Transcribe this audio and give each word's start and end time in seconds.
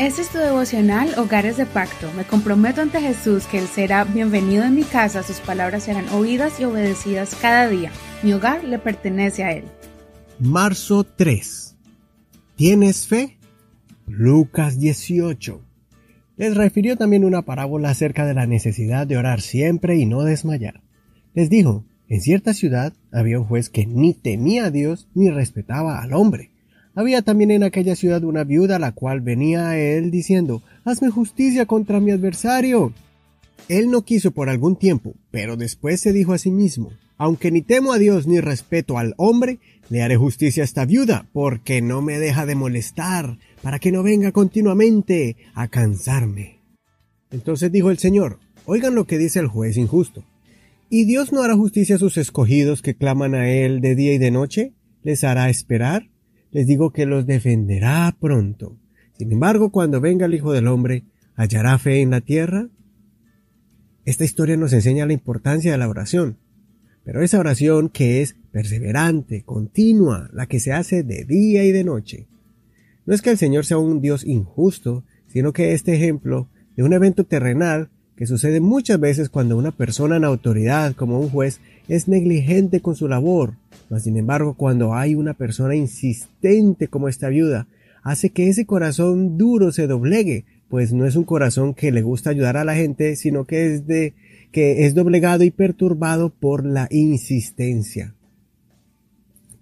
Este 0.00 0.22
es 0.22 0.30
tu 0.30 0.38
devocional 0.38 1.10
Hogares 1.18 1.58
de 1.58 1.66
Pacto. 1.66 2.10
Me 2.16 2.24
comprometo 2.24 2.80
ante 2.80 3.02
Jesús 3.02 3.44
que 3.44 3.58
Él 3.58 3.66
será 3.66 4.04
bienvenido 4.04 4.64
en 4.64 4.74
mi 4.74 4.82
casa, 4.82 5.22
sus 5.22 5.40
palabras 5.40 5.82
serán 5.82 6.08
oídas 6.08 6.58
y 6.58 6.64
obedecidas 6.64 7.34
cada 7.34 7.68
día. 7.68 7.92
Mi 8.22 8.32
hogar 8.32 8.64
le 8.64 8.78
pertenece 8.78 9.44
a 9.44 9.52
Él. 9.52 9.64
Marzo 10.38 11.04
3. 11.04 11.76
¿Tienes 12.56 13.08
fe? 13.08 13.36
Lucas 14.06 14.80
18. 14.80 15.60
Les 16.38 16.56
refirió 16.56 16.96
también 16.96 17.22
una 17.22 17.42
parábola 17.42 17.90
acerca 17.90 18.24
de 18.24 18.32
la 18.32 18.46
necesidad 18.46 19.06
de 19.06 19.18
orar 19.18 19.42
siempre 19.42 19.96
y 19.96 20.06
no 20.06 20.22
desmayar. 20.22 20.80
Les 21.34 21.50
dijo, 21.50 21.84
en 22.08 22.22
cierta 22.22 22.54
ciudad 22.54 22.94
había 23.12 23.38
un 23.38 23.44
juez 23.44 23.68
que 23.68 23.84
ni 23.84 24.14
temía 24.14 24.64
a 24.64 24.70
Dios 24.70 25.08
ni 25.12 25.28
respetaba 25.28 26.00
al 26.00 26.14
hombre. 26.14 26.52
Había 26.94 27.22
también 27.22 27.50
en 27.50 27.62
aquella 27.62 27.94
ciudad 27.96 28.24
una 28.24 28.44
viuda 28.44 28.78
la 28.78 28.92
cual 28.92 29.20
venía 29.20 29.70
a 29.70 29.78
él 29.78 30.10
diciendo, 30.10 30.62
Hazme 30.84 31.10
justicia 31.10 31.66
contra 31.66 32.00
mi 32.00 32.10
adversario. 32.10 32.92
Él 33.68 33.90
no 33.90 34.02
quiso 34.02 34.32
por 34.32 34.48
algún 34.48 34.76
tiempo, 34.76 35.14
pero 35.30 35.56
después 35.56 36.00
se 36.00 36.12
dijo 36.12 36.32
a 36.32 36.38
sí 36.38 36.50
mismo, 36.50 36.90
aunque 37.16 37.50
ni 37.50 37.62
temo 37.62 37.92
a 37.92 37.98
Dios 37.98 38.26
ni 38.26 38.40
respeto 38.40 38.98
al 38.98 39.14
hombre, 39.18 39.58
le 39.90 40.02
haré 40.02 40.16
justicia 40.16 40.62
a 40.62 40.64
esta 40.64 40.86
viuda, 40.86 41.28
porque 41.32 41.82
no 41.82 42.02
me 42.02 42.18
deja 42.18 42.46
de 42.46 42.54
molestar, 42.54 43.38
para 43.62 43.78
que 43.78 43.92
no 43.92 44.02
venga 44.02 44.32
continuamente 44.32 45.36
a 45.54 45.68
cansarme. 45.68 46.60
Entonces 47.30 47.70
dijo 47.70 47.90
el 47.90 47.98
Señor, 47.98 48.38
oigan 48.64 48.94
lo 48.94 49.06
que 49.06 49.18
dice 49.18 49.38
el 49.38 49.48
juez 49.48 49.76
injusto. 49.76 50.24
¿Y 50.88 51.04
Dios 51.04 51.32
no 51.32 51.42
hará 51.42 51.54
justicia 51.54 51.96
a 51.96 51.98
sus 51.98 52.16
escogidos 52.16 52.82
que 52.82 52.96
claman 52.96 53.34
a 53.34 53.48
Él 53.48 53.80
de 53.80 53.94
día 53.94 54.12
y 54.14 54.18
de 54.18 54.32
noche? 54.32 54.72
¿Les 55.04 55.22
hará 55.22 55.48
esperar? 55.48 56.08
Les 56.52 56.66
digo 56.66 56.92
que 56.92 57.06
los 57.06 57.26
defenderá 57.26 58.16
pronto. 58.18 58.76
Sin 59.16 59.32
embargo, 59.32 59.70
cuando 59.70 60.00
venga 60.00 60.26
el 60.26 60.34
Hijo 60.34 60.52
del 60.52 60.66
Hombre, 60.66 61.04
¿hallará 61.34 61.78
fe 61.78 62.00
en 62.00 62.10
la 62.10 62.20
tierra? 62.20 62.68
Esta 64.04 64.24
historia 64.24 64.56
nos 64.56 64.72
enseña 64.72 65.06
la 65.06 65.12
importancia 65.12 65.72
de 65.72 65.78
la 65.78 65.88
oración, 65.88 66.38
pero 67.04 67.22
esa 67.22 67.38
oración 67.38 67.88
que 67.88 68.22
es 68.22 68.36
perseverante, 68.50 69.42
continua, 69.42 70.30
la 70.32 70.46
que 70.46 70.58
se 70.58 70.72
hace 70.72 71.02
de 71.02 71.24
día 71.24 71.64
y 71.64 71.72
de 71.72 71.84
noche. 71.84 72.26
No 73.06 73.14
es 73.14 73.22
que 73.22 73.30
el 73.30 73.38
Señor 73.38 73.64
sea 73.64 73.78
un 73.78 74.00
Dios 74.00 74.24
injusto, 74.24 75.04
sino 75.28 75.52
que 75.52 75.72
este 75.72 75.94
ejemplo 75.94 76.48
de 76.76 76.82
un 76.82 76.92
evento 76.92 77.24
terrenal 77.24 77.90
que 78.20 78.26
sucede 78.26 78.60
muchas 78.60 79.00
veces 79.00 79.30
cuando 79.30 79.56
una 79.56 79.70
persona 79.70 80.18
en 80.18 80.24
autoridad, 80.24 80.94
como 80.94 81.18
un 81.18 81.30
juez, 81.30 81.58
es 81.88 82.06
negligente 82.06 82.80
con 82.82 82.94
su 82.94 83.08
labor, 83.08 83.54
mas 83.88 84.02
sin 84.02 84.18
embargo 84.18 84.52
cuando 84.52 84.94
hay 84.94 85.14
una 85.14 85.32
persona 85.32 85.74
insistente 85.74 86.88
como 86.88 87.08
esta 87.08 87.30
viuda, 87.30 87.66
hace 88.02 88.28
que 88.28 88.50
ese 88.50 88.66
corazón 88.66 89.38
duro 89.38 89.72
se 89.72 89.86
doblegue, 89.86 90.44
pues 90.68 90.92
no 90.92 91.06
es 91.06 91.16
un 91.16 91.24
corazón 91.24 91.72
que 91.72 91.92
le 91.92 92.02
gusta 92.02 92.28
ayudar 92.28 92.58
a 92.58 92.64
la 92.64 92.74
gente, 92.74 93.16
sino 93.16 93.46
que 93.46 93.72
es 93.72 93.86
de 93.86 94.12
que 94.52 94.84
es 94.84 94.94
doblegado 94.94 95.42
y 95.42 95.50
perturbado 95.50 96.28
por 96.28 96.66
la 96.66 96.88
insistencia. 96.90 98.14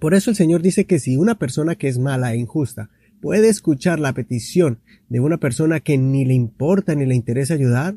Por 0.00 0.14
eso 0.14 0.30
el 0.30 0.36
Señor 0.36 0.62
dice 0.62 0.84
que 0.84 0.98
si 0.98 1.16
una 1.16 1.36
persona 1.38 1.76
que 1.76 1.86
es 1.86 2.00
mala 2.00 2.34
e 2.34 2.38
injusta 2.38 2.90
puede 3.20 3.50
escuchar 3.50 4.00
la 4.00 4.14
petición 4.14 4.80
de 5.08 5.20
una 5.20 5.36
persona 5.36 5.78
que 5.78 5.96
ni 5.96 6.24
le 6.24 6.34
importa 6.34 6.96
ni 6.96 7.06
le 7.06 7.14
interesa 7.14 7.54
ayudar, 7.54 7.94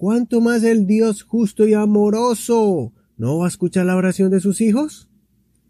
¿cuánto 0.00 0.40
más 0.40 0.64
el 0.64 0.86
Dios 0.86 1.24
justo 1.24 1.68
y 1.68 1.74
amoroso 1.74 2.94
no 3.18 3.36
va 3.36 3.44
a 3.44 3.48
escuchar 3.48 3.84
la 3.84 3.96
oración 3.96 4.30
de 4.30 4.40
sus 4.40 4.62
hijos? 4.62 5.10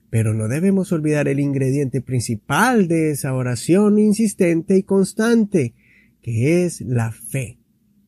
Pero 0.09 0.34
no 0.34 0.47
debemos 0.47 0.92
olvidar 0.92 1.27
el 1.27 1.41
ingrediente 1.41 2.00
principal 2.00 2.86
de 2.86 3.11
esa 3.11 3.34
oración 3.34 3.98
insistente 3.98 4.77
y 4.77 4.84
constante, 4.84 5.75
que 6.23 6.64
es 6.64 6.81
la 6.81 7.11
fe. 7.11 7.58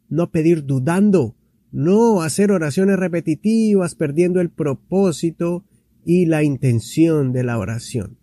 No 0.08 0.30
pedir 0.30 0.64
dudando, 0.64 1.34
no 1.72 2.22
hacer 2.22 2.52
oraciones 2.52 3.00
repetitivas 3.00 3.96
perdiendo 3.96 4.40
el 4.40 4.50
propósito 4.50 5.64
y 6.04 6.26
la 6.26 6.44
intención 6.44 7.32
de 7.32 7.42
la 7.42 7.58
oración. 7.58 8.16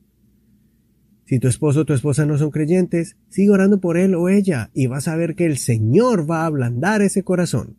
Si 1.25 1.37
tu 1.39 1.49
esposo 1.49 1.81
o 1.81 1.85
tu 1.85 1.91
esposa 1.91 2.25
no 2.25 2.37
son 2.37 2.49
creyentes, 2.49 3.17
sigue 3.27 3.49
orando 3.49 3.81
por 3.81 3.97
él 3.97 4.15
o 4.15 4.29
ella 4.29 4.71
y 4.73 4.87
vas 4.87 5.09
a 5.09 5.17
ver 5.17 5.35
que 5.35 5.45
el 5.45 5.57
Señor 5.57 6.31
va 6.31 6.43
a 6.43 6.45
ablandar 6.45 7.01
ese 7.01 7.23
corazón. 7.23 7.78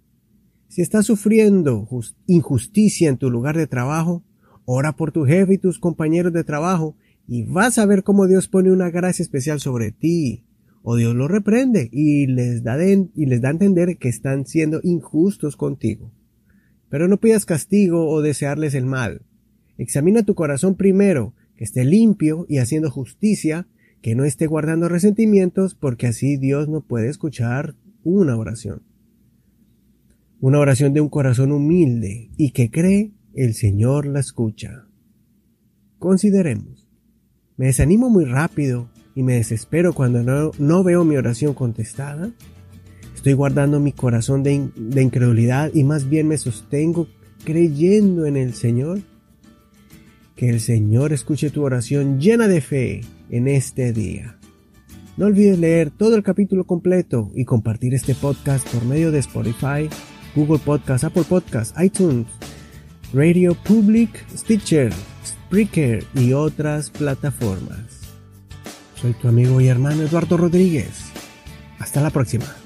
Si 0.71 0.81
estás 0.81 1.05
sufriendo 1.05 1.87
injusticia 2.27 3.11
en 3.11 3.19
tu 3.19 3.29
lugar 3.29 3.59
de 3.59 3.67
trabajo, 3.67 4.25
Ora 4.73 4.93
por 4.93 5.11
tu 5.11 5.25
jefe 5.25 5.55
y 5.55 5.59
tus 5.59 5.81
compañeros 5.81 6.33
de 6.33 6.45
trabajo 6.45 6.97
y 7.27 7.43
vas 7.43 7.77
a 7.79 7.87
ver 7.87 8.05
cómo 8.05 8.29
Dios 8.29 8.47
pone 8.47 8.71
una 8.71 8.89
gracia 8.89 9.25
especial 9.25 9.59
sobre 9.59 9.91
ti. 9.91 10.45
O 10.85 10.95
Dios 10.95 11.13
lo 11.17 11.27
reprende 11.27 11.89
y 11.91 12.29
les 12.29 12.63
da, 12.63 12.79
y 12.81 13.27
les 13.27 13.41
da 13.41 13.49
a 13.49 13.51
entender 13.51 13.99
que 13.99 14.09
están 14.09 14.47
siendo 14.47 14.79
injustos 14.85 15.57
contigo. 15.57 16.13
Pero 16.89 17.09
no 17.09 17.19
pidas 17.19 17.47
castigo 17.47 18.09
o 18.09 18.23
desearles 18.23 18.75
el 18.75 18.87
mal. 18.87 19.23
Examina 19.77 20.23
tu 20.23 20.37
corazón 20.37 20.77
primero, 20.77 21.35
que 21.57 21.65
esté 21.65 21.85
limpio 21.85 22.47
y 22.49 22.59
haciendo 22.59 22.93
justicia, 22.93 23.67
que 24.03 24.15
no 24.15 24.25
esté 24.25 24.47
guardando 24.47 24.89
resentimientos, 24.89 25.75
porque 25.75 26.07
así 26.07 26.37
Dios 26.37 26.69
no 26.69 26.81
puede 26.81 27.09
escuchar 27.09 27.75
una 28.05 28.37
oración. 28.37 28.90
Una 30.43 30.59
oración 30.59 30.95
de 30.95 31.03
un 31.03 31.11
corazón 31.11 31.53
humilde 31.53 32.31
y 32.39 32.53
que 32.53 32.71
cree 32.71 33.13
el 33.35 33.53
Señor 33.53 34.07
la 34.07 34.21
escucha. 34.21 34.87
Consideremos. 35.99 36.89
Me 37.59 37.67
desanimo 37.67 38.09
muy 38.09 38.25
rápido 38.25 38.89
y 39.15 39.23
me 39.23 39.35
desespero 39.35 39.93
cuando 39.93 40.23
no, 40.59 40.83
veo 40.83 41.05
mi 41.05 41.17
oración 41.17 41.53
contestada. 41.53 42.31
Estoy 43.15 43.35
guardando 43.35 43.81
mi 43.81 43.93
corazón 43.93 44.43
de, 44.43 44.71
de 44.77 45.03
incredulidad 45.03 45.73
y 45.75 45.85
más 45.85 46.09
bien 46.09 46.27
me 46.27 46.39
sostengo 46.39 47.07
creyendo 47.45 48.25
en 48.25 48.39
el 48.39 48.55
Señor. 48.55 49.01
Que 50.37 50.49
el 50.49 50.61
Señor 50.61 51.13
escuche 51.13 51.51
tu 51.51 51.63
oración 51.63 52.19
llena 52.19 52.49
de 52.49 52.63
fe 52.63 53.03
en 53.29 53.47
este 53.47 53.93
día. 53.93 54.39
No 55.19 55.27
olvides 55.27 55.59
leer 55.59 55.91
todo 55.91 56.17
el 56.17 56.23
capítulo 56.23 56.65
completo 56.65 57.31
y 57.35 57.45
compartir 57.45 57.93
este 57.93 58.15
podcast 58.15 58.67
por 58.73 58.87
medio 58.87 59.13
de 59.13 59.19
Spotify, 59.19 59.91
Google 60.35 60.59
Podcast, 60.59 61.05
Apple 61.05 61.25
Podcast, 61.25 61.79
iTunes 61.81 62.27
Radio 63.13 63.55
Public, 63.55 64.25
Stitcher, 64.37 64.93
Spreaker 65.27 66.05
y 66.15 66.33
otras 66.33 66.91
plataformas. 66.91 68.01
Soy 69.01 69.15
tu 69.15 69.29
amigo 69.29 69.61
y 69.61 69.69
hermano 69.69 70.03
Eduardo 70.03 70.37
Rodríguez. 70.37 71.11
Hasta 71.79 72.01
la 72.01 72.11
próxima. 72.11 72.60